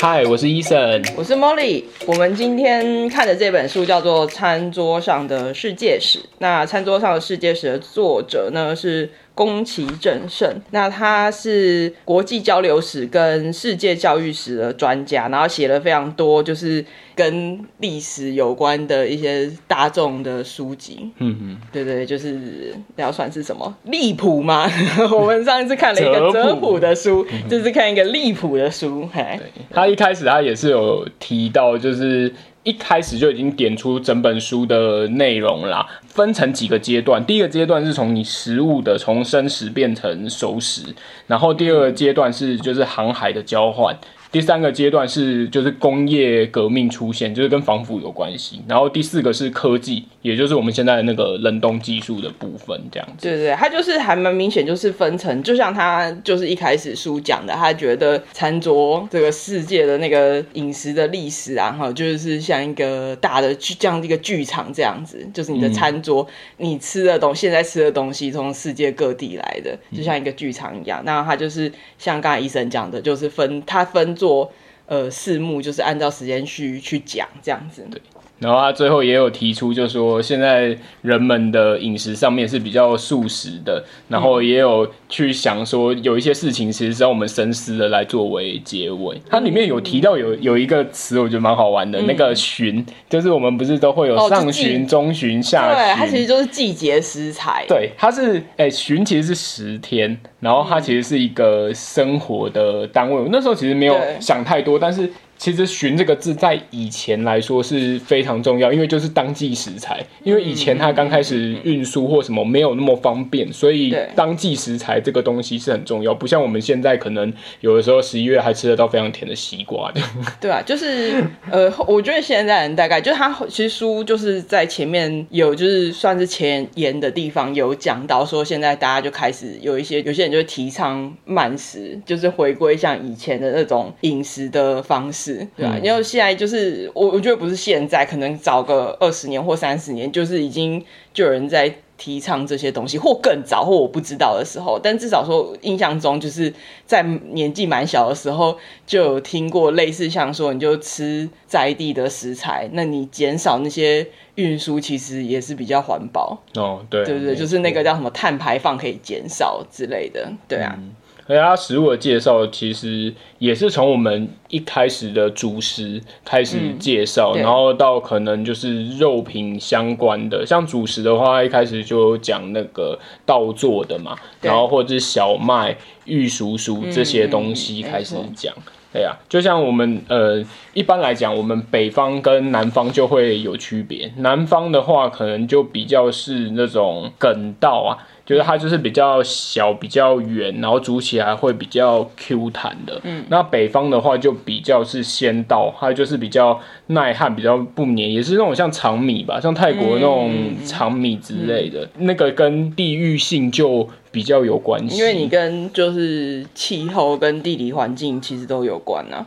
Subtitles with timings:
[0.00, 1.82] 嗨，我是伊森，我是 Molly。
[2.06, 6.20] 我们今天看的这本书叫做《餐桌上的世界史》。
[6.38, 10.52] 那《餐桌上的世界史》的作者呢是宫崎正胜。
[10.72, 16.84] 那他是国际交流史跟世界教育史的专家，然后写了非常多就是
[17.14, 21.08] 跟历史有关的一些大众的书籍。
[21.18, 24.68] 嗯嗯，对对，就是要算是什么历谱吗？
[25.14, 29.08] 我们上一次看了一个哲普的书，就是看一个历谱的书。
[29.12, 29.38] 嘿，
[29.70, 32.32] 他一开始他也是有提到，就是
[32.68, 37.24] 一开始就已经点出整本书的内容啦，分成几个阶段。
[37.24, 40.82] 第一个阶段是从你食物的从生食变成熟食，
[41.26, 43.96] 然后第二个阶段是就是航海的交换。
[44.30, 48.60] 第三个阶段是就是工业革命出现，就是跟防腐有关系。
[48.68, 53.26] 然后第四个是科技，也就是我们现在那个冷冻技术的部分，这样子。
[53.26, 66.22] 对对，它就是还蛮明显，就是分成，就像他就是一开始书讲的，他觉得餐桌这个世界的那个饮食的历史啊，哈，就是像一个大的剧这样一个剧场这样子，就是你的餐桌，
[66.58, 71.00] 嗯、你吃的东西，现在吃的东西从世界各地来的，就像一个剧场一样。
[71.02, 74.18] 嗯、那他就是像刚才医生讲的，就是分他分。
[74.18, 74.50] 做
[74.86, 77.86] 呃四幕，就是按照时间序去讲这样子。
[77.88, 78.02] 对。
[78.38, 89.20] 然后他最后也有提出，就是说现在人们的饮食上面是比较素食的，然后也有去想说有一些事情其实是要我们深思的来作为结尾。
[89.28, 97.64] 它里面有提到有有一个词，我觉得蛮好玩的，嗯、那个旬，就是我们不是都会有上旬、中旬、下旬，对，它其实就是季节食材。
[97.66, 103.16] 对，它是哎旬其实是十天，然后它其实是一个生活的单位。
[103.16, 105.10] 我那时候其实没有想太多，但是。
[105.38, 110.04] 其实“寻”这个字在以前来说是非常重要，因为就是当季食材。
[110.24, 116.12] 因为以前它刚开始运输或什么没有那么方便，所以当季食材这个东西是很重要。
[116.12, 120.00] 不像我们现在可能有的时候十一月还吃得到非常甜的西瓜的。
[120.40, 135.27] 对啊，就是呃，我觉得现在人大概就是他其实书就是在前面有就是算是前沿的地方有讲到说，现在大家就开始有一些有些人就会提倡慢食，就是回归像以前的那种饮食的方式。
[135.56, 146.52] 对啊，因为现在就是我，我觉得不是现在，可能早个二十年或三十年，就是已经就有人在提倡这些东西，或更早，或我不知道的时候，但至少说印象中，就是
[146.86, 147.02] 在
[147.32, 148.56] 年纪蛮小的时候
[148.86, 154.06] 就有听过类似像说，你就吃在地的食材，那你减少那些
[154.36, 156.84] 运输，其实也是比较环保哦。
[156.88, 160.74] 对，对对对，就是那个叫什么碳排放可以减少之类的，对啊。
[160.78, 160.94] 嗯
[161.30, 175.76] 而且它食物的介绍其实也是从我们一开始的主食开始介绍，嗯、然后到可能就是肉品相关的，像主食的话，一开始就讲那个稻作的嘛，然后或者是小麦、
[176.06, 178.54] 玉蜀黍这些东西开始讲。
[178.90, 180.42] 对呀、啊，就像我们呃，
[180.72, 184.10] 一般来讲，我们北方跟南方就会有区别。
[184.16, 188.08] 南方的话，可能就比较是那种梗稻啊。
[188.24, 193.00] 就是它就是比较小、比较圆，然后煮起来会比较 Q 弹的。
[193.04, 200.32] 嗯，那北方的话就比较是先到，还有就是比较耐旱、比较不黏，也是那种像长米吧，像泰国那种
[200.64, 201.88] 长米之类的。
[201.98, 209.26] 那个跟地域性就比较有关系，因为你跟就是气候跟地理环境其实都有关啊。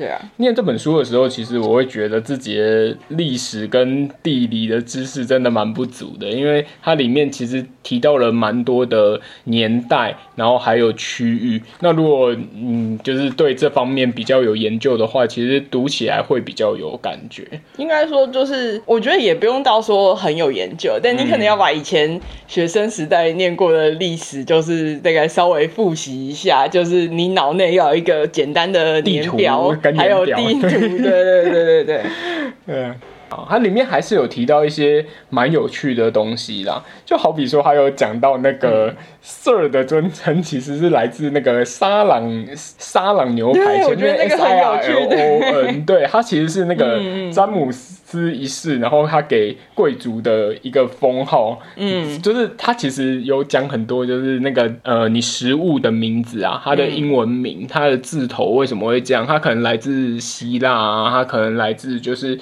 [0.00, 11.62] 对啊，念这本书的时候，其实我会觉得自己的历史跟地理的知识真的蛮不足的，因为它里面其实提到了蛮多的年代，然后还有区域。
[11.80, 17.46] 那如果嗯，就是对这方面比较有研究的话，其实读起来会比较有感觉。
[17.76, 22.18] 应该说，就是我觉得也不用到说很有研究，但你可能要把以前
[22.48, 29.76] 学生时代念过的历史，就是大概稍微复习一下，就是你脑内要有一个简单的年表。
[29.96, 32.02] 还有地图，对对对对对，
[32.66, 32.94] 嗯，
[33.30, 38.92] 好，它里面还是有提到一些蛮有趣的东西啦，就好比说，还有讲到那个
[39.22, 47.00] Sir 的尊称其实是来自那个沙朗沙朗牛排，前面 S I R L O N， 对，它其实是那个
[47.32, 59.24] 詹姆斯一世，然后他给贵族的一个封号，嗯，就是他其实有讲很多，就是那个呃，你食物的名字啊，它的英文名，它的字头为什么会这样？
[59.24, 62.36] 它可能来自希腊啊，它可能来自就是。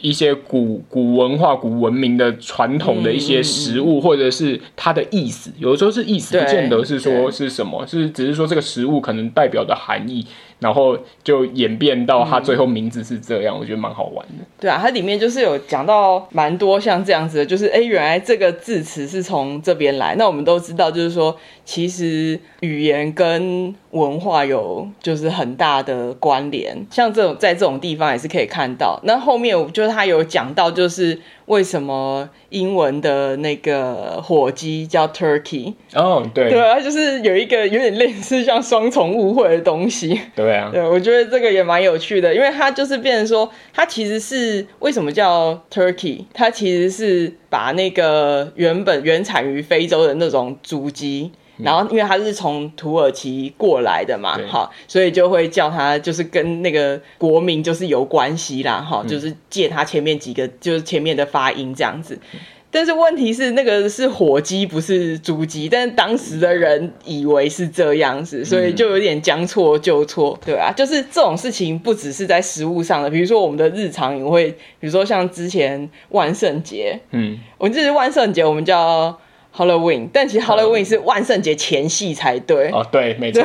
[0.00, 10.26] 一些古古文化、古文明的传统的一些食物，嗯、或者是它的意思，有的时候是意思，不见得是说是什么，是只是说这个食物可能代表的含义。
[10.58, 14.44] 然后就演变到他最后名字是这样，嗯、我觉得蛮好玩的。
[14.58, 20.14] 对啊，它里面就是有讲到蛮多像这样子的，就是哎，原来这个字词是从这边来。
[20.16, 28.98] 那我们都知道，就是说其实语言跟文化有就是很大的关联，像这种在这种地方也是可以看到。
[29.04, 31.20] 那后面我就是他有讲到，就是。
[31.46, 35.74] 为什么英文的那个火鸡叫 turkey？
[35.94, 40.18] 哦，对，对啊，就是有一个有点类似像双重误会的东西。
[40.34, 46.24] 对啊，对，我觉得这个也蛮有趣的，因为它就是变成说，它其实是为什么叫 turkey？
[46.32, 51.30] 它其实是把那个原本原产于非洲的那种猪鸡。
[51.58, 62.18] 然后，因为他是从土耳其过来的嘛，哈，所以就会叫他，就是跟那个国民就是有关系啦，哈，就是借他前面几个，就是前面的发音这样子。
[62.72, 79.16] 但是问题是，那个是火鸡，不是猪鸡，但是当时的人以为是这样子，所以就有点将错就错，对啊，就是这种事情不只是在食物上的，比如说我们的日常也会，比如说像之前万圣节，嗯，我们这是万圣节，我们叫。
[79.56, 82.70] Halloween，但其实 Halloween 是万圣节前夕才对。
[82.70, 83.42] 哦，对，没错。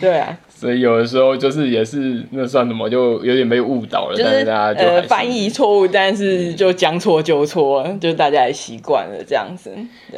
[0.00, 0.38] 对啊。
[0.58, 4.16] 所以有的时候就是也是那算什么，就有点被误导了。
[4.16, 9.70] 就是、但是大家就呃翻译错误，但是就将错就错，嗯、就大家也习惯了这样子。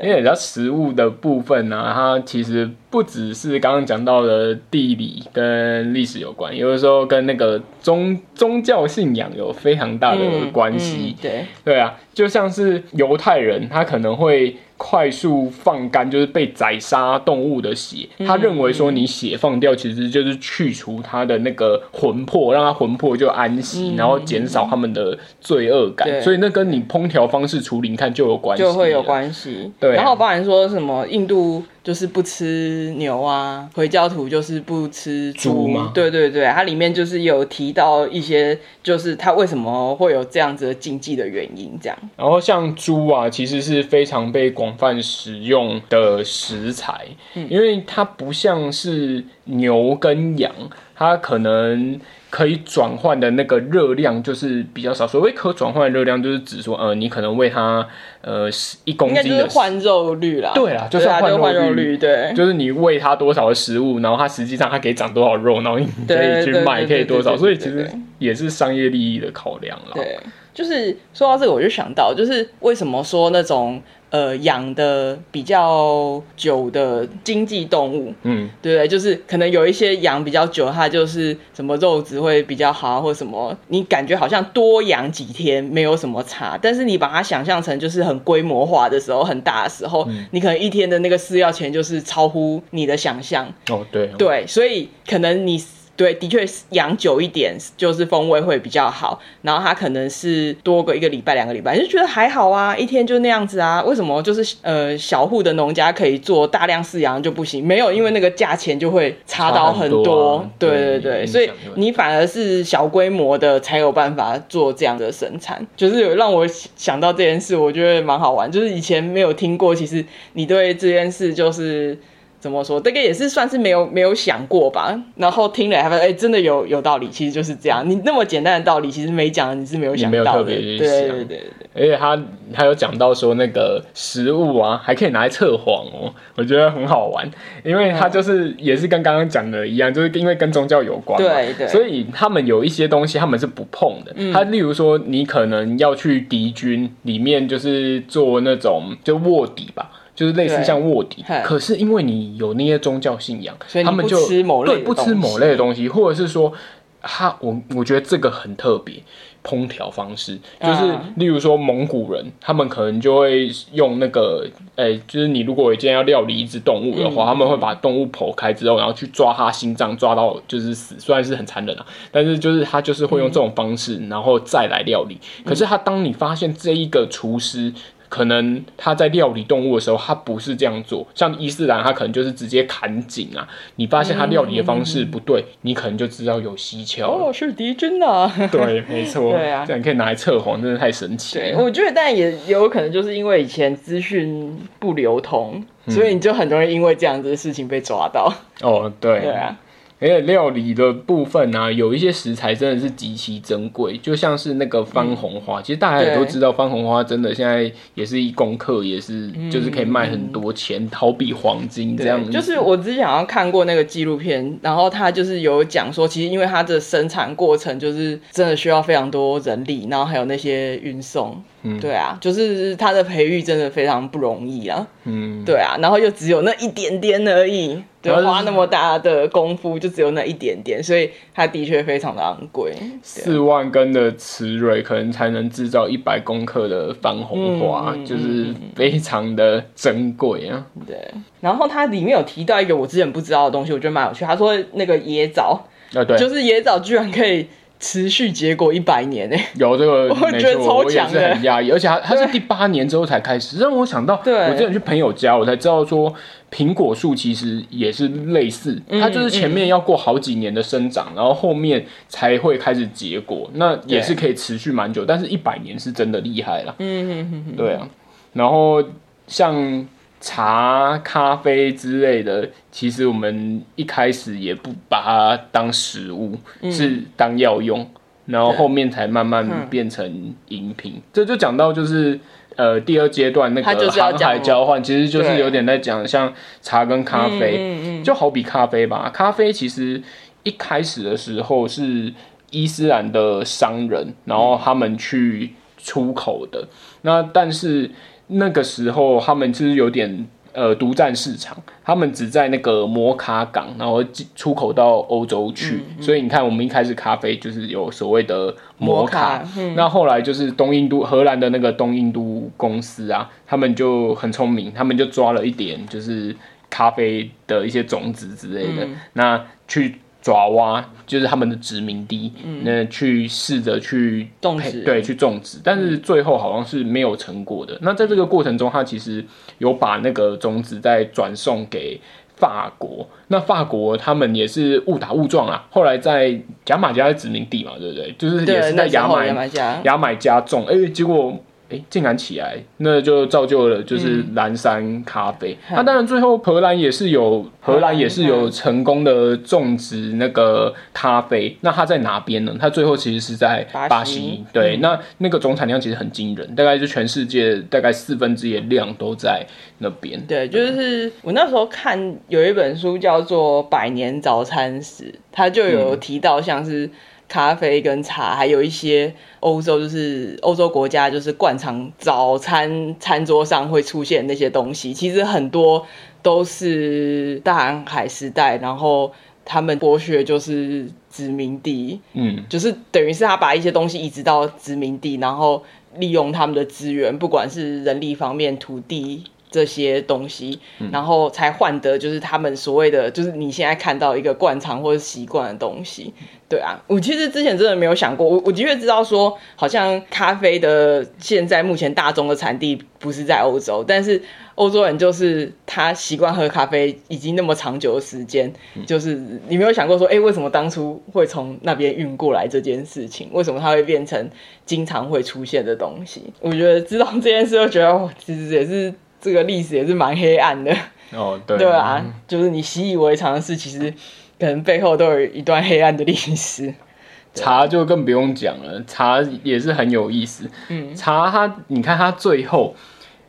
[0.02, 11.14] 因为人家食物的部分呢、啊，它其实不只是刚刚讲到的地理跟历史有关，有的时候跟那个宗宗教信仰有非常大的关系、嗯嗯。
[11.20, 14.56] 对对啊，就像是犹太人，他可能会。
[14.82, 26.20] 快速放干就是被宰杀动物的血，他认为说你血放掉其实就是去除他的那个魂魄，让他魂魄就安息，然后减少他们的罪恶感。
[26.22, 29.72] 所以那跟你烹调方式处理，你看就有关系，就会有关系。
[29.80, 31.62] 对，然后包含说什么印度。
[31.82, 35.92] 就是不吃牛啊，回教徒就是不吃猪吗？
[35.94, 41.98] 对对对，它里面就是有提到一些，就是它为什么会有这样子的禁忌的原因，这样。
[42.16, 50.52] 然后像猪啊，其实是非常被广泛使用的食材，嗯，因为它不像是牛跟羊，
[50.94, 52.00] 它可能。
[52.30, 55.06] 可以转换的那个热量就是比较少。
[55.06, 57.86] 所谓可转换的热量，就是指说，呃，你可能喂它，
[58.22, 58.48] 呃，
[58.84, 60.52] 一公斤的换肉率啦。
[60.54, 67.36] 对啦，就是换肉，肉率，对，就是你喂它多少的食物，然后它实际上它可以长多少肉，然后你可以去卖，可以多少。
[67.36, 69.92] 所以其实也是商业利益的考量啦。
[69.94, 70.18] 对，
[70.54, 73.82] 就是说到这个，我就想到，就是为什么说那种。
[74.10, 78.88] 呃，养的比较久的经济动物，嗯，对不对？
[78.88, 93.46] 就是可能有一些养比较久，它就是什么肉质会比较好，或什么，你感觉好像多养几天没有什么差，但是你把它想象成就是很规模化的时候，很大的时候，嗯，你可能一天的那个饲料钱就是超乎你的想象。
[93.68, 95.62] 哦，对哦，对，所以可能你。
[96.00, 99.20] 对，的确养久一点就是风味会比较好。
[99.42, 103.82] 然后它可能是多个一个礼拜、两个礼拜，就觉得还好啊，一天就那样子啊。
[103.82, 107.62] 为什么就是呃小户的农家可以做大量饲养就不行？
[107.62, 109.98] 没有，因为那个价钱就会差到很多。
[109.98, 115.66] 很多啊、对对对，对，所以你反而是小规模的才有办法做这样的生产。
[115.76, 118.50] 就是有让我想到这件事，我觉得蛮好玩。
[118.50, 120.02] 就是以前没有听过，其实
[120.32, 121.98] 你对这件事就是。
[122.40, 122.80] 怎么说？
[122.80, 124.98] 这个也是算是没有没有想过吧。
[125.16, 127.08] 然后听了还发现，哎，真的有有道理。
[127.10, 130.44] 其实就是这样，你那么简单的道理，其实没讲，你是没有想到的。
[130.44, 131.42] 对对对对对。
[131.72, 132.20] 而且他
[132.52, 136.12] 他有讲到说，那个食物啊，还可以拿来测谎哦。
[136.34, 137.30] 我觉得很好玩，
[137.62, 141.28] 因为他就是也是跟刚刚讲的一样，就是因为跟宗教有关嘛。
[141.28, 141.68] 对对。
[141.68, 144.14] 所以他们有一些东西他们是不碰的。
[144.32, 149.90] 他例如说，你可能要去敌军里面，就是做那种就卧底吧。
[150.20, 154.18] 就是类似像卧底，可是因为你有那些宗教信仰，所以他们就
[154.66, 156.52] 对不吃某类的东西，或者是说，
[157.00, 158.96] 他我我觉得这个很特别，
[159.42, 164.46] 烹调方式就是，例如说蒙古人，他们可能就会用那个，
[164.76, 175.18] 诶、欸，就是你如果今天要料理一只动物的话，他们会把动物剖开之后，然后去抓它心脏，抓到就是死，虽然是很残忍啊，但是就是他就是会用这种方式，然后再来料理。
[175.46, 177.72] 可是他当你发现这一个厨师。
[178.10, 181.06] 可能他在料理动物的时候，他不是这样做。
[181.14, 183.48] 像伊斯兰，他可能就是直接砍颈啊。
[183.76, 187.08] 你发现他料理的方式不对，嗯、你可能就知道有蹊跷。
[187.08, 188.30] 哦，是敌军啊！
[188.52, 189.32] 对，没错。
[189.32, 191.44] 对啊，这样你可以拿来测谎，真的太神奇了。
[191.44, 198.32] 对，我觉得，但也有可能就是因为以前资讯不流通，所以你就很容易因为这样子的事情被抓到。
[198.60, 199.20] 哦，对。
[199.20, 199.56] 对啊。
[200.00, 205.60] 而且料理的部分呢、啊，有一些食材真的是极其珍贵，就像是那个番红花。
[205.60, 212.30] 嗯、其实大家也都知道，番红花真的现在也是一公克，也是就是可以卖很多钱，嗯、好比黄金这样子。
[212.30, 221.40] 就是我之前好像看过那个纪录片，然后他就是有讲说，其实因为它的生产过程就是真的需要非常多人力，然后还有那些运送。
[221.62, 224.86] 嗯，对啊，就是它的培育真的非常不容易啊。
[225.04, 232.72] 嗯，对啊，然后又只有那一点点而已，对，花那么大的功夫就只有那一点点，所以它的确非常的昂贵。
[233.02, 240.66] 四万根的雌蕊可能才能制造一百公克的番红花，嗯、就是非常的珍贵啊。
[240.86, 240.96] 对，
[241.40, 244.24] 然后它里面有提到一个我之前不知道的东西，我觉得蛮有趣。
[244.24, 245.62] 他说那个椰枣，
[245.94, 247.46] 啊，对，就是椰枣居然可以。
[247.80, 249.36] 持续结果一百年呢？
[249.56, 256.14] 有这个， 我觉得超强的，很压抑，而且它它是第八年之后才开始，让我想到，我之前去朋友家，我才知道说，
[256.52, 266.74] 苹果树其实也是类似，它就是前面要过好几年的生长，然后后面才会开始结果，那也是可以持续蛮久，但是一百年是真的厉害了。
[266.78, 267.88] 嗯嗯嗯，对啊，
[268.34, 268.84] 然后
[269.26, 269.86] 像。
[270.20, 277.88] 茶、咖啡之类的，其实我们一开始也不把它当食物，嗯、是当药用，
[278.26, 280.92] 然后后面才慢慢变成饮品。
[280.96, 282.20] 嗯、这就讲到就是
[282.56, 289.10] 呃第二阶段那个航海交换，其实就是有点在讲像茶跟咖啡，就好比咖啡吧。
[289.14, 290.02] 咖啡其实
[290.42, 292.12] 一开始的时候是
[292.50, 296.68] 伊斯兰的商人，然后他们去出口的，
[297.00, 297.90] 那但是。
[298.30, 304.02] 那个时候，他们就是有点呃独占市场，他们只在那个摩卡港，然后
[304.34, 305.76] 出口到欧洲去。
[305.76, 316.34] 嗯嗯、所以你看，我们一开始咖啡就是有所谓的摩卡，摩卡嗯、那后来就是东印度荷兰的那个东印度公司啊，他们就很聪明，他们就抓了一点就是
[316.68, 319.96] 咖啡的一些种子之类的，嗯、那去。
[320.22, 327.74] 爪哇就是他们的殖民地，嗯、那去试着去种植，对，去种植，但是最后好像是没有成果的。
[327.74, 329.24] 嗯、那在这个过程中，他其实
[329.58, 332.00] 有把那个种子再转送给
[332.36, 333.08] 法国。
[333.28, 338.14] 那法国他们也是误打误撞啊，后来在牙买加的殖民地嘛，对不对？
[338.18, 341.42] 就是也是在牙买牙买加牙买加种，哎、欸，结果。
[341.70, 345.56] 哎，竟然起来，那就造就了就是蓝山咖啡。
[345.70, 351.56] 那、嗯啊、当然，最后荷兰也是有荷兰也是有成功的种植那个咖啡。
[351.60, 352.56] 那它在哪边呢？
[352.60, 354.44] 它最后其实是在巴西。
[354.52, 359.46] 对，嗯、那那个总产量其实很惊人，大概是全世界大概四分之一的量都在
[359.78, 360.20] 那边。
[360.26, 366.90] 对，就是我那时候看有一本书叫做《百年早餐史》，它就有提到像是。
[367.30, 374.92] 咖啡跟茶，还有一些欧洲，就是欧洲国家，就是惯常早餐餐桌上会出现那些东西。
[374.92, 375.86] 其实很多
[376.22, 379.12] 都是大航海时代，然后
[379.44, 385.62] 他们剥削就是殖民地，嗯，就是等于是他把一些东西移植到殖民地，然后
[385.98, 389.22] 利用他们的资源，不管是人力方面、土地。
[389.50, 390.58] 这些东西，
[390.92, 396.14] 然后才换得就是他们所谓的，就是你现在看到一个惯常或者习惯的东西，
[396.48, 404.22] 对啊，我其实之前真的没有想过，我我的确知道说，好像咖啡的现在目前大众的产地不是在欧洲，但是
[404.54, 408.52] 欧洲人就是他习惯喝咖啡已经那么长久的时间，
[408.86, 414.30] 就是你没有想过说，哎，为什么当初会从那边运过来这件事情，为什么它会变成
[414.64, 416.32] 经常会出现的东西？
[416.40, 418.94] 我觉得知道这件事，就觉得其实也是。
[419.20, 420.74] 这个历史也是蛮黑暗的
[421.12, 423.92] 哦，对，对啊，就是你习以为常的事，其实
[424.38, 426.72] 可能背后都有一段黑暗的历史。
[427.32, 430.50] 茶就更不用讲了，茶也是很有意思。
[430.68, 432.74] 嗯，茶它，你看它最后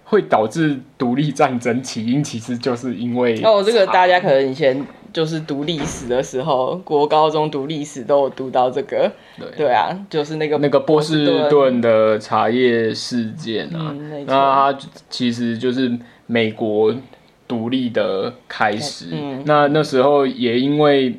[0.05, 9.11] 会导致独立战争起因，其实就是因为哦，这个大家可能以前就是读历史的时候，国高中读历史都有读到这个。
[9.37, 14.77] 对，对啊，就是那个那个波士顿的茶叶事件啊，嗯、那它
[15.09, 15.91] 其实就是
[16.27, 16.95] 美国
[17.47, 19.07] 独立的开始。
[19.11, 21.15] 嗯，那那时候也因为。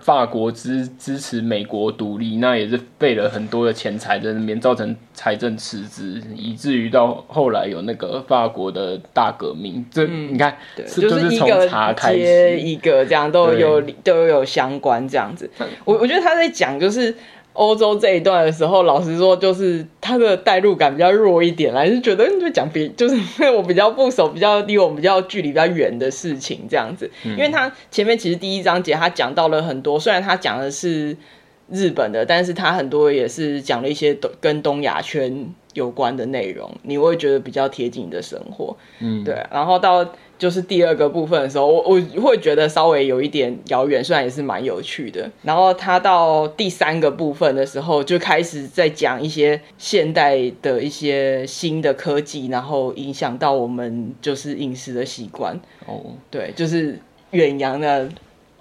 [0.00, 9.84] 法国支支持美国独立，那也是费了很多的钱财在那边，造成财政赤字，以至于到后来有那个法国的大革命。
[9.90, 10.56] 这、嗯、你看，
[10.86, 15.50] 是就是从茶开始，一个这样都有都有相关这样子。
[15.84, 17.14] 我我觉得他在讲就是。
[17.54, 27.10] 欧洲这一段的时候，老实说，就是他的代入感比较弱一点，还是觉得就讲别，就是因为我比较不熟，比较离我们比较距离比较远的事情这样子。
[27.22, 31.16] 因为他前面其实第一章节他讲到了很多，虽然他讲的是
[31.68, 38.76] 日本的，但是他很多也是讲了一些东跟东亚圈有关的内容，你会觉得比较贴近你的生活。
[39.00, 39.46] 嗯，对。
[39.50, 40.06] 然后到
[40.42, 41.82] 就是第二个部分的时候，我
[42.16, 45.30] 我会觉得稍微有一点遥远，虽然也是蛮有趣的。
[45.42, 55.56] 然后他到第三个部分的时候，就开始在讲一些现代的一些新的科技，然后影响到我们就是饮食的习惯。
[55.86, 56.98] 哦，对，就是
[57.30, 58.08] 远洋的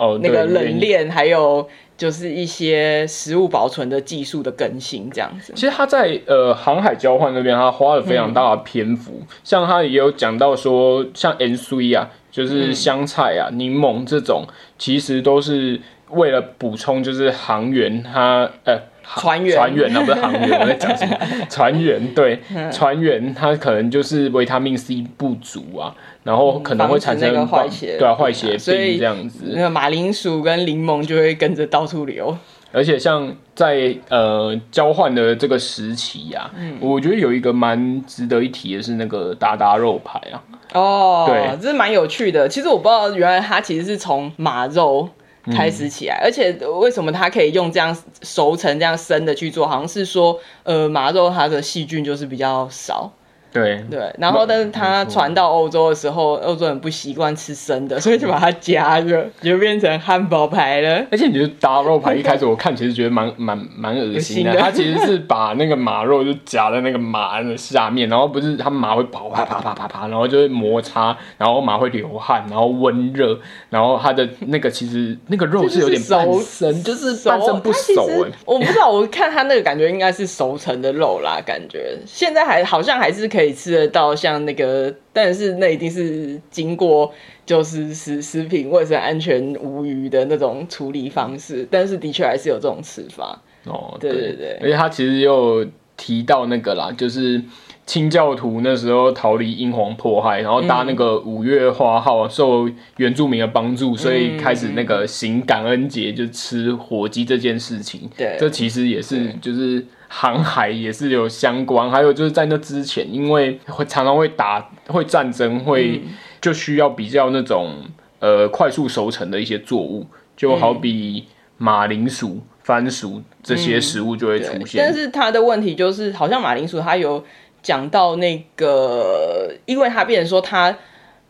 [0.02, 1.70] 哦，那个冷链还有。
[1.98, 5.54] 就是一些食物保存的技术的更新，这样子。
[5.54, 9.20] 其实他在呃航海交换那边，他花了非常大的篇幅。
[9.22, 14.46] 嗯、像他也有讲到说，像 N C 啊，就是香菜啊、柠、嗯、檬这种，
[14.80, 15.80] 其实都是
[16.10, 18.80] 为了补充，就是航员他呃。
[19.18, 21.18] 船员，船员啊，不是航员， 我在讲什么？
[21.50, 22.40] 船员，对，
[22.72, 29.52] 船员他可能就是维他命 C 不足啊，然后可能会产生坏血，对啊，坏血病这样子。
[29.54, 32.36] 那个马铃薯跟柠檬就会跟着到处流。
[32.74, 40.42] 而且像在呃交换的这个时期呀、啊，嗯、我觉得有一个蛮值得一提的是那个达达肉排啊。
[40.74, 42.48] 哦，对，这是蛮有趣的。
[42.48, 45.10] 其实我不知道，原来它其实是从马肉。
[45.46, 49.68] 开始起来，而且为什么它可以用这样熟成、这样生的去做？
[49.68, 53.12] 好像是说，呃，麻肉它的细菌就是比较少。
[53.52, 61.06] 对对，然后但是它传到欧洲的时候，欧洲人不习惯吃生的，所以就把它加热， 就变成汉堡排了。
[61.12, 73.38] 而且你觉得大肉排一开始我看其实觉得蛮蛮蛮恶心的，它其实是把那个马肉就夹在那个马鞍的下面，然后不是它马会跑啪啪啪啪啪，然后就会摩擦，然后马会流汗，然后温热，
[73.70, 78.32] 然后它的那个其实那个肉是有点半生，就是半生不熟哎。
[78.46, 83.41] 我不知道，我看它那个感觉应该是熟成的肉啦，感觉现在还好像还是可以。
[83.42, 87.12] 可以吃得到像那个，但是那一定是经过
[87.44, 93.42] 就是食食品卫生安全无虞的那种处理方式，但是的确还是有这种吃法。
[93.66, 95.66] 哦，对对对，而且它其实又
[96.02, 97.40] 提到那个啦，就是
[97.86, 102.68] 清教徒那时候逃离英皇迫害，然后搭那个五月花号受
[102.98, 108.10] 原住民的帮助，嗯、所以开始那个行感恩节就吃火鸡这件事情。
[108.18, 109.86] 对，这其实也是就是。
[110.14, 116.02] 航海也是有相关，还有就是在那之前，因为会常常会打会战争，会
[116.42, 117.76] 就需要比较那种
[118.20, 120.06] 呃快速熟成的一些作物，
[120.36, 121.24] 就好比
[121.58, 122.42] 马铃薯、
[122.72, 124.82] 番薯这些食物就会出现。
[124.82, 127.24] 嗯、但是它的问题就是，好像马铃薯它有
[127.62, 130.76] 讲到那个，因为它变成说它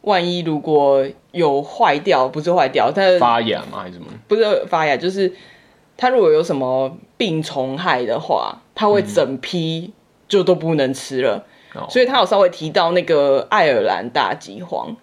[0.02, 3.80] 万一如果有坏掉，不是坏掉，它发芽吗？
[3.82, 4.06] 还是什么？
[4.28, 5.34] 不是发芽，就是。
[5.98, 9.94] 它如果有什么病虫害的话，它会整批
[10.28, 11.46] 就都不能吃了。
[11.76, 14.98] 嗯、所以他有稍微提到那个爱尔兰大饥荒。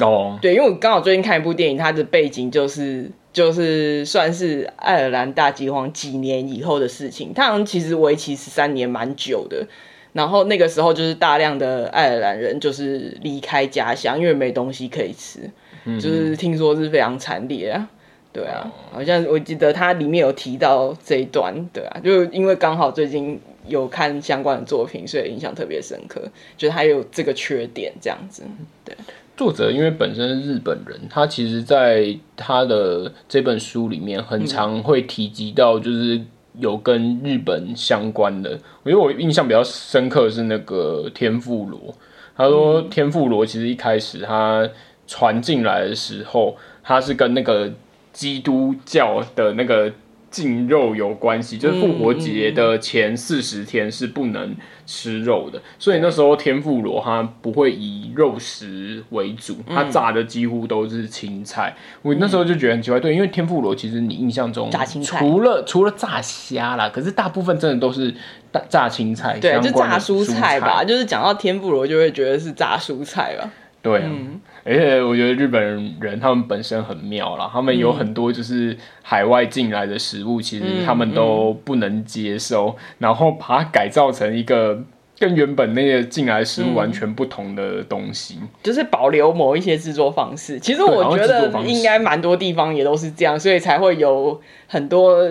[0.00, 7.32] 哦，对，因为我刚好最近看一部电影，它的背景就是就是算是爱尔兰大饥荒几年以后的事情。
[7.34, 9.66] 它好像其实为期十三年，蛮久的。
[10.12, 15.50] 然后那个时候就是大量的爱尔兰人就是离开家乡，因为没东西可以吃，
[15.84, 17.88] 嗯、就是听说是非常惨烈啊。
[18.30, 26.20] 对啊，好像我记得它里面有提到这一段，对啊，就因为刚好最近有看相关的作品，所以印象特别深刻，
[26.56, 28.42] 觉得他有这个缺点这样子。
[28.84, 28.96] 对，
[29.42, 36.20] 作者因为本身是日本人，他其实在他的这本书里面很常会提及到，就是
[36.60, 38.52] 有跟日本相关的。
[38.84, 41.92] 因为我印象比较深刻的是那个天妇罗，
[42.36, 44.68] 他说天妇罗其实一开始他
[45.08, 47.72] 传进来的时候，他是跟那个。
[48.12, 49.90] 基督教的那个
[50.32, 61.76] 禁肉有关系，就是复活节的前四十天是不能吃肉的，所以那时候天妇罗它不会以肉食为主，它炸的几乎都是青菜。
[62.00, 68.12] 我那时候就觉得很奇怪，对，因为天妇罗其实你印象中炸青菜，除了除了炸虾啦，可是大部分真的都是
[68.50, 73.50] 炸炸青菜，对，就炸蔬菜吧，就是讲到天妇罗就会觉得是炸蔬菜吧。
[73.82, 84.80] 对啊，嗯、而且我觉得日本人他们本身很妙啦，他们有很多就是海外进来的食物，其实他们都不能接受，嗯嗯、然后把它改造成一个
[85.18, 90.60] 跟原本那些进来的食物完全不同的东西，嗯、就是保留某一些制作方式。
[90.60, 95.28] 其实我觉得应该蛮多地方也都是这样，所以才会有很多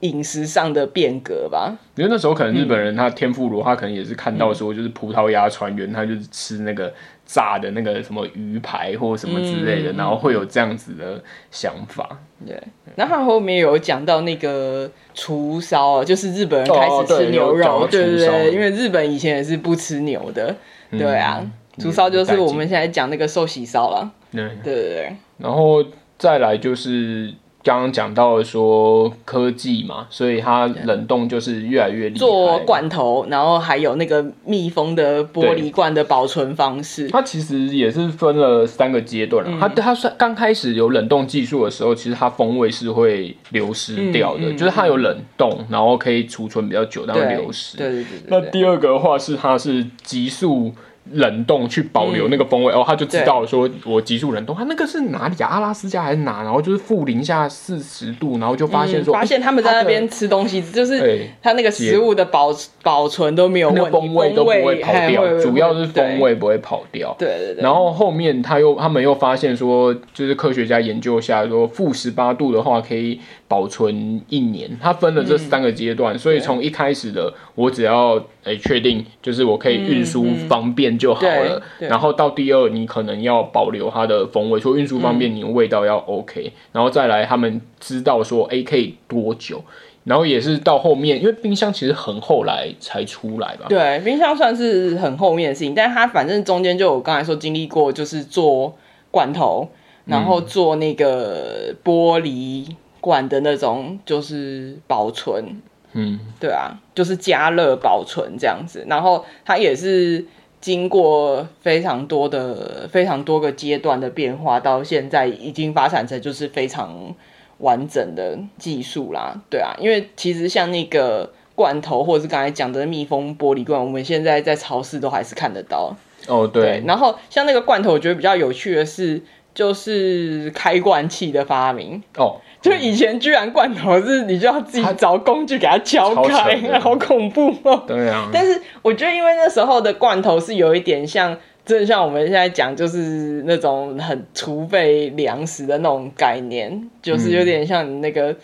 [0.00, 1.76] 饮食上的变革吧。
[1.96, 6.90] 因为那时候可能日本人他天妇罗，他可能也是看到说，就是葡萄牙船员他就是吃那个。
[7.32, 12.18] 炸的那个什么鱼排或什么之类的，嗯、然后会有这样子的想法。
[12.44, 12.60] 对，
[12.96, 20.56] 然后他后面有讲到那个厨烧，就是日本人开始吃牛肉，哦、对，对因为日本以前也是不吃牛的。
[20.90, 21.40] 嗯、对啊，
[21.78, 24.10] 厨烧就是我们现在讲那个寿喜烧了。
[24.32, 25.84] 对对对，然后
[26.18, 32.18] 再来就是刚刚讲到了说科技嘛，所以它冷冻就是越来越厉害。
[32.18, 37.08] 做罐头，然后还有那个密封的玻璃罐的保存方式。
[37.08, 39.44] 它其实也是分了三个阶段。
[39.46, 47.76] 嗯、它它算刚开始有冷冻技术的时候，其实它风味是会流失掉的，嗯嗯、就是它有冷冻，然后可以储存比较久，但会流失。
[47.76, 50.72] 对对对，对，那第二个的话是它是急速。
[51.12, 55.48] 冷冻去保留那个风味，嗯、哦，他就知道说，我急速冷冻，他那个是哪里啊？
[55.48, 56.42] 阿拉斯加还是哪？
[56.42, 67.14] 然后就是负零下四十度，然后就发现说，嗯、发现他们在那边吃东西，就是他那个食物的保保存都没有问题，风味都不会跑掉，主要是风味不会跑掉。
[67.18, 67.62] 对对对。
[67.62, 74.70] 然后后面他又他们又发现说，就是科学家研究下说，负十八度的话可以保存一年。
[74.80, 80.96] 它分了这三个阶段，嗯、所以从一开始的我只要诶确定，就是我可以运输方便。
[81.00, 89.64] 就好了，然后到第二，你可能要保留它的风味，说运输方便，你的味道要 OK，嗯、然后再来他们知道说，哎，可以多久，
[90.04, 93.64] 然后也是到后面，因为冰箱其实很后来才出来吧？
[93.68, 98.76] 对，冰箱算是很后面的事情，但是它反正中间就我刚才说经历过，就是做
[99.10, 99.66] 罐头，
[100.04, 102.66] 然后做那个玻璃
[103.00, 105.60] 罐的那种，就是保存，
[105.92, 110.26] 嗯，对啊，就是加热保存这样子，然后它也是。
[110.60, 117.14] 经过非常多的、非常多个阶段的变化，到现在已经发展成就是非常
[117.60, 119.40] 完整的技术啦。
[119.48, 125.96] 对啊，因为其实像那个罐头，或者是刚才讲的密封玻璃罐，我们现在在超市都还是看得到。
[126.26, 126.62] 哦，对。
[126.62, 129.22] 对，然后像那个罐头，我觉得比较有趣的是，
[129.54, 132.02] 就是开罐器的发明。
[132.18, 132.38] 哦。
[132.62, 137.84] 就以前居然罐头是你就要自己找工具给它敲开，好恐怖哦。
[137.86, 138.28] 对啊。
[138.30, 148.36] 但是我觉得，因为那时候的罐头是有一点像，真的像我们现在讲，就是那种很储备粮食的那种概念，就是有点像你那个，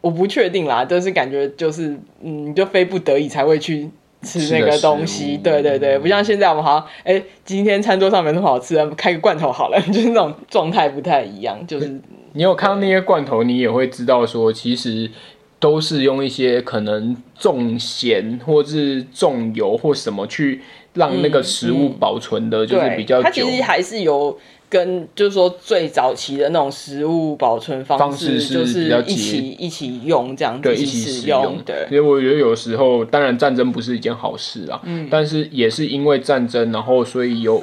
[0.00, 3.88] 我不确定啦，就是感觉就是，嗯，就非不得已才会去
[4.22, 5.36] 吃那个东西。
[5.36, 12.00] 对对对，不像现在我们好像，哎、欸，今天餐桌上没那么好吃，开个罐头好了， 就是那种状态不太一样，就是。
[12.32, 15.10] 你有看到那些罐头，你也会知道说，其实
[15.58, 20.60] 都是用一些可能重咸或是重油或什么去
[20.94, 23.22] 让那个食物保存的，就是比较久。
[23.24, 24.38] 它其实还是有
[24.68, 31.58] 跟，就是说最早期的那种食物保存方式，就是一起一起用这样子，对，一起使用。
[31.66, 37.62] 对，因为我觉得有时候，当然战争不是一件好事啊，嗯，但是也是因为战争，然后所以有。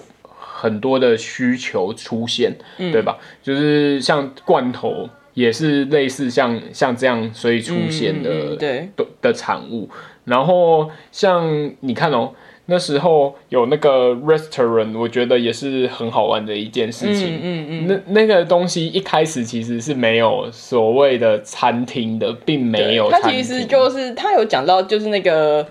[0.59, 3.19] 很多的需求出现，嗯、对吧？
[3.43, 9.87] 就是像罐头，也是类似像像这样，所以出现的、嗯、对的的产物。
[10.25, 12.31] 然后像你看哦，
[12.65, 17.35] 那时候有那个 restaurant，我觉得也是很好玩的一件事情。
[17.35, 23.11] 嗯嗯，嗯嗯那那个东西一开始其实是没有所谓的餐厅的，并没有。
[23.11, 25.65] 它其实就是他有讲到，就是那个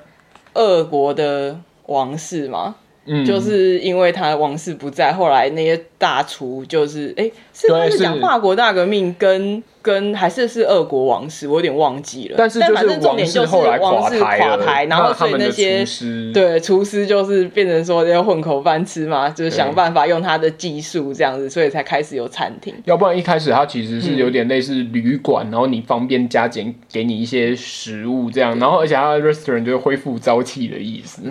[0.55, 2.77] 俄国的王室嘛。
[3.07, 9.63] 嗯，就是因为他王室不在，后来那些大厨就是，哎、欸，是不是讲法国大革命跟？
[9.87, 12.35] 跟还是是俄国王室，我有点忘记了。
[12.37, 15.85] 但是反正重点就是王室垮台，然后所以那些
[16.33, 22.75] 对厨师就是变成说要混口饭吃嘛，就是想办法用他的技术这样子，所以才开始有餐厅。
[22.87, 31.23] 要不然一开始它其实是有点类似旅馆，然后你方便加减给你一些食物这样，然后而且它的 restaurant 就是恢复朝气的意思。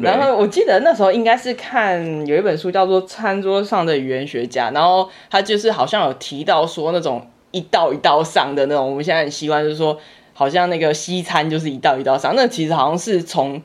[0.00, 7.20] 然后我记得那时候应该是看有一本书叫做《餐桌上的语言学家》，然后他就是好像有提到说那种。
[7.50, 9.98] 一道一道上的那种，我们现在很习惯，就是说，
[10.32, 13.60] 好像那个西餐就是一道一道上，那其实好像是从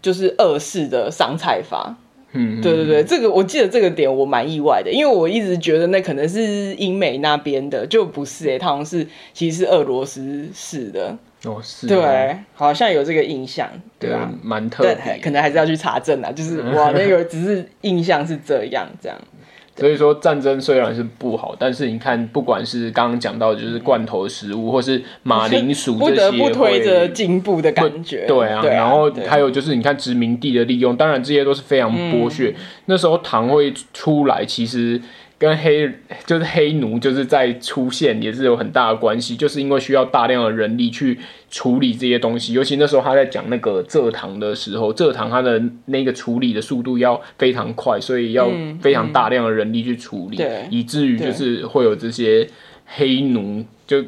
[0.00, 1.96] 就是俄式的上菜法。
[2.32, 11.16] 嗯，对对对，这个我记得这个点我蛮意外的，因为我一直觉得那可能是英美那边的，就不是哎、欸，它好像是其实是俄罗斯式的。
[11.44, 14.30] 哦，是，对，好像有这个印象，对啊？
[14.42, 19.16] 蛮特别，可能还是要去查证啊，就是 哇，那个只是印象是这样，这样。
[19.76, 28.26] 所以说战争虽然是不好，但是你看，不管是刚刚讲到的就是罐头食物，或是马铃薯这些，不得不推着进步的感觉。
[28.26, 32.54] 对啊，然后还有就是你看殖民地的利用，当然这些都是非常剥削。
[32.56, 35.00] 嗯、那时候糖会出来，其实。
[35.38, 35.90] 跟黑
[36.24, 41.18] 就是黑奴就是在出现也是有很大的关系，就是因为需要大量的人力去
[41.50, 52.48] 处理这些东西，尤其那时候他在讲那个蔗糖的时候，蔗糖它的那个处理的速度要非常快，所以要非常大量的人力去处理，嗯嗯、以至于就是会有这些
[52.86, 54.04] 黑奴就。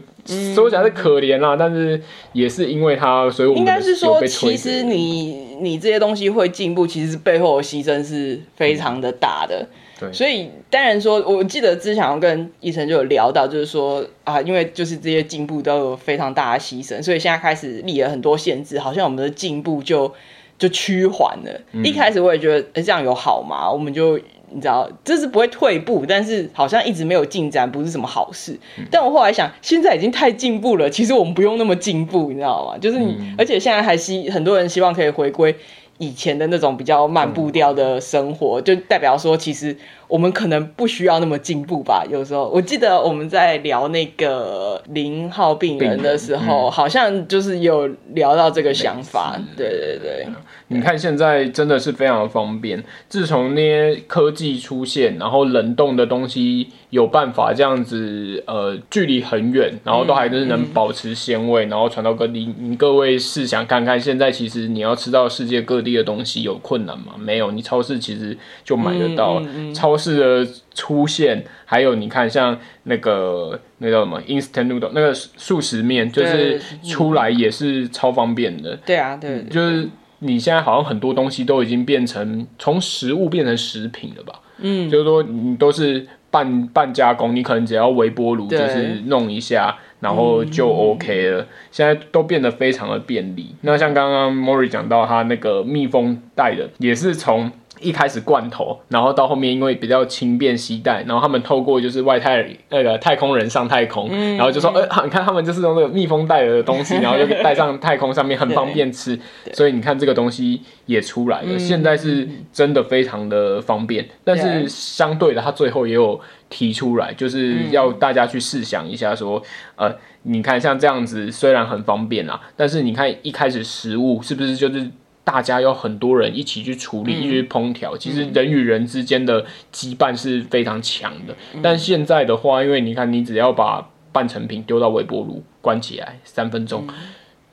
[0.54, 1.98] 说起来是可怜啦，但是
[2.34, 9.66] 也是因为他，所以我们应该是说，其实你你这些东西会进步，其实背后的牺牲是非常的大的。
[9.98, 20.12] 对，所以当然说，我记得之前跟医生就有聊到，就是说啊，因为就是这些进步都有非常大的牺牲，所以现在开始立了很多限制，好像我们的进步就
[20.56, 21.60] 就趋缓了。
[21.72, 23.68] 嗯、一开始我也觉得，哎、欸，这样有好吗？
[23.70, 24.16] 我们就
[24.50, 28.56] 你知道，这是不会退步，但是好像一直没有进展，不是什么好事。
[28.78, 32.78] 嗯、但我后来想，现在已经太进步了，其实我们不用那么进步，你知道吗？
[32.78, 35.54] 就是你，嗯、而且现在还希很多人希望可以回归。
[35.98, 42.04] 以前的那种比较慢步调的生活，就代表说，其实我们可能不需要那么进步吧。
[42.08, 49.38] 有时候，我记得我们在聊那个零号病人的时候，好像就是有聊到这个想法。
[49.56, 50.26] 对对对。
[50.70, 62.54] 你看现在真的是非常的方便，自从那些科技出现，然后冷冻的东西有办法这样子，呃，距离很远，然后都还是能保持鲜味，然后传到各地。
[62.58, 67.14] 你各位试想看看，现在其实你要吃到世界各地的东西有困难吗？
[67.18, 69.42] 没有，你超市其实就买得到。
[69.74, 78.76] 超市的出现，还有你看像那个那叫什么 instant noodle，那个素食面，就是出来也是超方便的。
[78.86, 79.88] 对啊，对，就是。
[80.20, 84.40] 你现在好像很多东西都已经变成从食物变成食品了吧？
[84.58, 91.42] 嗯，就是说你都是半半加工，你可能只要微波炉就是弄一下，然后就 OK 了。
[91.42, 93.54] 嗯、现在都变得非常的便利。
[93.62, 97.50] 那像刚刚 Mori 讲到他那个密封袋的，也是从。
[97.80, 109.18] 一开始罐头，然后到后面因为比较轻便携带，然后他们透过就是外太那个太空人上太空，嗯、然后就说，呃、欸，你看他们就是用那个密封袋的东西， 然后就带上太空上面很方便吃，
[109.52, 119.42] 所以你看这个东西也出来了，嗯、现在是真的非常的方便，但是相对的，他最后也有提出来，就是要大家去试想一下说，
[119.76, 124.90] 呃，你看像这样子虽然很方便啊，但是你看一开始食物是不是就是。
[125.28, 127.94] 大家有很多人一起去处理，一起去烹调。
[127.94, 131.36] 嗯、其实人与人之间的羁绊是非常强的。
[131.52, 136.88] 嗯、但现在的话，因为你看，你只要把半成品丢到微波炉关起来，三分钟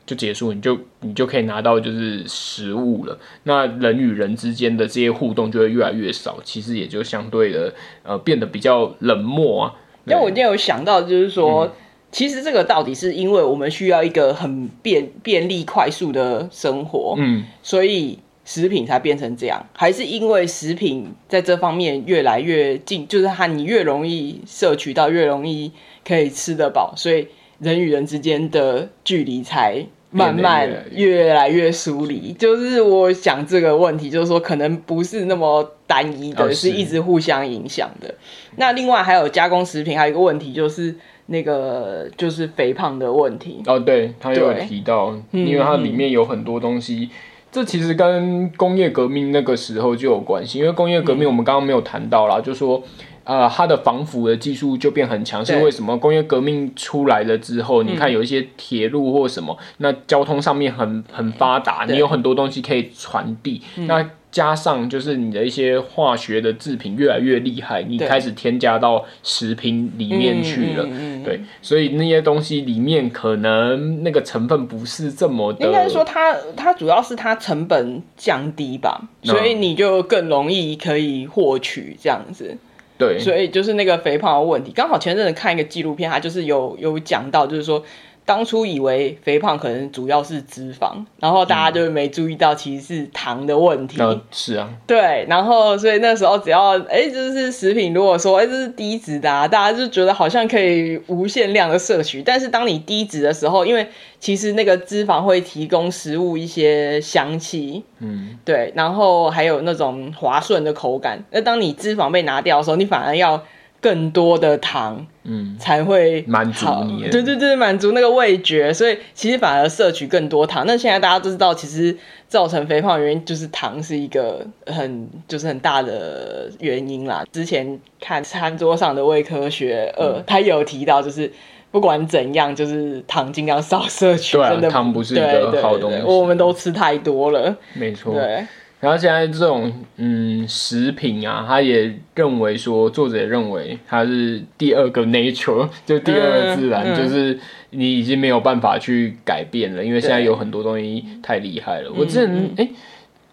[0.06, 3.20] 就结束，你就你就可以拿到就是食物了。
[3.44, 9.76] 那人与人之间的这些互动就会越来越少，其实也就相对的呃变得比较冷漠啊。
[10.06, 11.66] 因为我今天有想到，就是说。
[11.66, 11.72] 嗯
[12.16, 25.74] 其实这个到底是因为我们需要一个很便便利、快速的生活，嗯，所以食品才变成这样，还是因为食品在这方面越来越近，就是它你越容易摄取到，越容易
[26.08, 27.28] 可以吃得饱，所以
[27.60, 32.32] 人与人之间的距离才慢慢越来越疏离。
[32.40, 38.16] 就是我想这个问题，就是说可能不是那么单一的，是一直互相影响的。
[38.56, 40.96] 那另外还有加工食品，还有一个问题就是。
[41.28, 47.16] 那个就是肥胖的问题哦，对，他有提到，因为它里面有很多东西，嗯、
[47.52, 52.84] 这其实跟工业革命那个时候就有关系，因为工业革命我们刚刚没有谈到啦，嗯、就说。
[53.28, 55.98] 呃，它的防腐的技术就变很强，是为什么？
[55.98, 63.64] 工业革命出来了之后，你看有一些铁路或什么，那交通上面很很发达，你有很多东西可以传递。
[63.88, 70.86] 那加上就是你的一些化学的制品越来越厉害，你开始添加到食品里面去了，
[71.24, 75.66] 对，所以那些东西里面可能那个成分不是这么的。
[75.66, 82.58] 应该说它它主要是它成本降低吧，所以你就更容易可以获取这样子。
[82.98, 84.74] 对，所以就是那个肥胖的问题。
[84.76, 87.82] 刚好前阵子看一个纪录片，它就是有有讲到，就是说。
[88.26, 93.98] 当初以为肥胖可能主要是脂肪，然后大家就没注意到其实是糖的问题。
[94.02, 102.24] 嗯、是啊，对，然后所以那时候只要哎，就是食品如果说哎这是低脂的，啊，大家就觉得好像可以无限量的摄取。
[102.24, 103.88] 但是当你低脂的时候，因为
[104.20, 111.24] 其实那个脂肪会提供食物一些香气，嗯，对，然后还有那种滑顺的口感。
[111.30, 113.44] 那当你脂肪被拿掉的时候，你反而要。
[113.86, 117.08] 更多的糖，嗯，才会满足你。
[117.12, 120.66] 对对对，满足那个味觉，所以其实反而摄取更多糖。
[120.66, 121.96] 那现在大家都知道，其实
[122.28, 127.24] 造成肥胖的原因就是糖是一个很就是很大的原因啦。
[127.32, 131.32] 之前看餐桌上的胃科学，呃，他有提到，就是
[131.70, 134.36] 不管怎样，就是糖尽量少摄取。
[134.36, 137.56] 对啊，真的糖不是一个好东西，我们都吃太多了。
[137.76, 138.16] 没错。
[138.16, 138.48] 对。
[138.86, 147.40] 然后现在这种嗯食品啊，他也认为说，作者也认为它是第二个 nature，就第二个自然，嗯嗯、就是
[147.72, 151.92] 你已经没有办法去改变了，因为现在有很多东西太厉害了。
[151.98, 152.58] 我之前哎、嗯嗯。
[152.58, 152.72] 欸，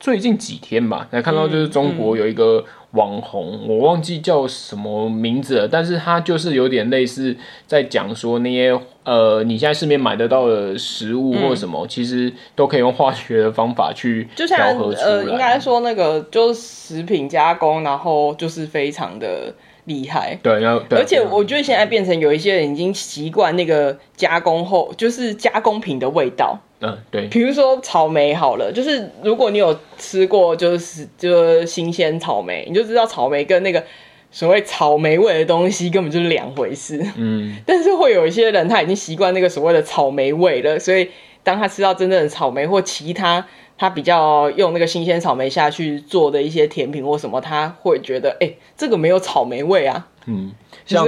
[0.01, 15.05] 最近几天吧，才看到就是中国有一个网红，我忘记叫什么名字了，但是他就是有点类似在讲说那些呃，你现在市面买得到的食物或什么，嗯、其实都可以用化学的方法去调和出来。
[15.05, 20.38] 呃，应该说那个就是食品加工，然后就是非常的厉害。
[20.42, 26.59] 对，然后而且我觉得现在变成有一些人已经习惯那个加工后，就是加工品的味道。
[26.81, 27.27] 嗯，对。
[27.29, 33.85] 比如说草莓好了，就是如果你有吃过，就是就是新鲜草莓，你就知道草莓跟那个
[34.31, 37.05] 所谓草莓味的东西根本就是两回事。
[37.16, 37.57] 嗯。
[37.64, 41.09] 但是会有一些人他已经习惯那个所谓的草莓味了，所以
[41.43, 50.09] 当他吃到真正的草莓或其他他比较用那个新鲜草莓下去做的一些甜品或什么，他会觉得哎、这个没有草莓味啊。
[50.27, 50.53] 嗯。
[50.85, 51.07] 像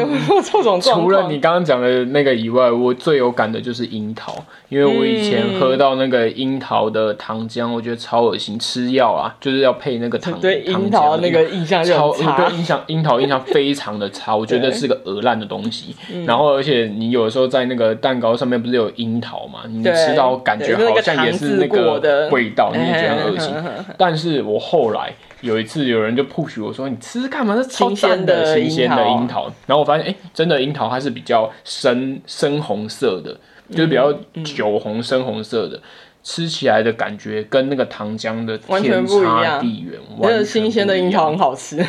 [0.80, 4.32] 除了你刚刚讲的那个以外，我最有感的就是樱桃，
[4.68, 8.56] 因为我以前喝到那个樱桃的糖浆，我觉得超恶心。
[8.56, 10.38] 吃药啊，就是要配那个糖。
[10.40, 15.96] 对樱桃那个印象就很差，对印象樱桃印象非常的差，我觉得是个鹅烂的东西。
[16.24, 22.00] 然后而且你有的时候在那个蛋糕上面不是有樱桃嘛，你吃到感觉好像也是那个
[22.30, 23.52] 味道，你也觉得很恶心。
[23.98, 25.12] 但是我后来。
[25.44, 27.54] 有一次，有人就 push 我说：“你吃吃看嘛？
[27.54, 33.38] 是超鲜的新鲜的樱桃。”然后我发现，哎、欸，真的樱桃它是比较深深红色的，
[33.70, 34.10] 就是比较
[34.42, 35.82] 酒红深红色的，嗯嗯、
[36.22, 40.00] 吃起来的感觉跟那个糖浆的天差地远。
[40.18, 41.84] 那个新鲜的樱桃很好吃。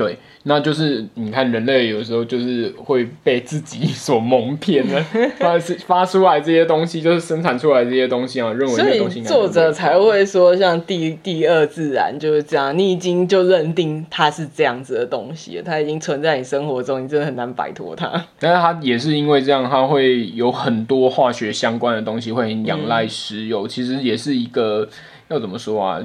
[0.00, 0.16] 对。
[0.44, 4.98] 那就是你看，人类有时候就是会被自己所蒙骗了，
[5.38, 18.10] 发发出来这些东西，就是生产出来这些东西啊，认为这些东西，作者才会说像第第二自然就是这样，你已经就认定它是这样子的东西了，它已经存在你生活中，你真的很难摆脱它。
[18.40, 24.88] 但是它也是因为这样，它会有很多化学相关的东西会很仰赖石油，嗯、其实也是一个
[25.28, 26.00] 要怎么说啊？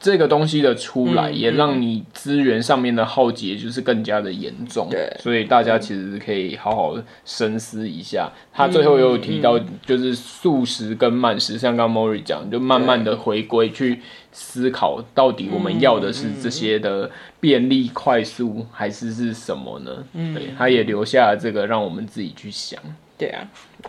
[0.00, 4.88] 这个东西的出来，也让你资源上面的耗竭就是更加的严重。
[4.88, 8.30] 对，所以大家其实可以好好深思一下。
[8.52, 20.04] 他最后又提到，就是素食跟慢食，像刚刚 Mori 讲，就慢慢的回归去思考，到底我们要的是这些的便利、快速，还是是什么呢？
[20.12, 22.80] 嗯，对，他也留下了这个，让我们自己去想。
[23.18, 23.42] 对啊，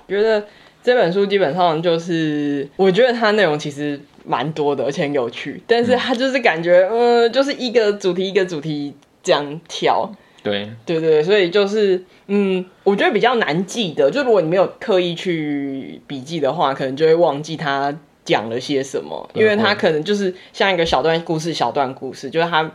[0.08, 0.44] 觉得
[0.82, 4.02] 这本书基本上就是，我觉得它内容其实。
[4.26, 10.12] 蛮多的，而且很有趣，但是他就是感觉，嗯、呃，就是一个主题一个主题这样跳，
[10.44, 22.72] 对，对对，所以就是，嗯，我觉得比较难记得，就如果你没有刻意去笔记的话，可能就会忘记他讲了些什么，因为他可能就是像一个小段故事，小段故事，就是他，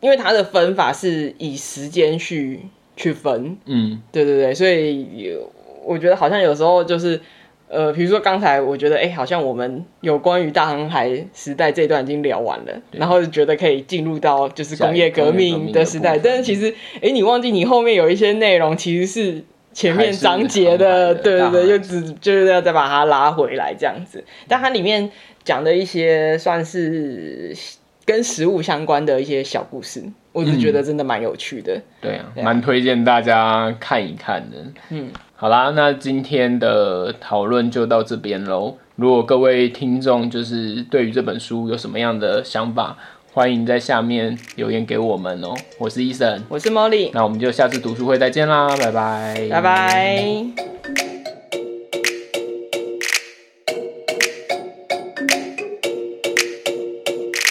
[0.00, 2.60] 因为他的分法是以时间去
[2.96, 5.36] 去分，嗯，对对对，所以
[5.84, 7.20] 我觉得好像有时候就是。
[7.66, 16.18] 呃，比如说刚才我觉得，哎、欸，好像我们有关于大航海时代这段已经聊完了，然后就觉得可以进入到就是工业革命的时代。
[16.18, 24.22] 但是其实，哎、欸，你忘记你后面有一些内容其实是前面章节的，的对对对，就只就是要再把它拉回来这样子。
[24.46, 25.10] 但它里面
[25.42, 27.56] 讲的一些算是
[28.04, 31.74] 跟食物相关的一些小故事，我是觉得真的蛮有趣的。
[31.74, 34.56] 嗯、对啊，蛮对推荐大家看一看的。
[34.90, 35.10] 嗯。
[35.36, 38.76] 好啦，那今天的讨论就到这边喽。
[38.94, 42.96] 如果各位听众就是对于这本书有什么样的想法，
[43.32, 45.52] 欢迎在下面留言给我们哦。
[45.78, 51.13] 我是 Eason，我是 Molly，那我们就下次读书会再见啦，拜拜，拜拜。